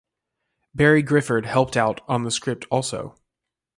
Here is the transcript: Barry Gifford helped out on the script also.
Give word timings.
Barry 0.73 1.03
Gifford 1.03 1.45
helped 1.45 1.77
out 1.77 2.01
on 2.07 2.23
the 2.23 2.31
script 2.31 2.65
also. 2.71 3.19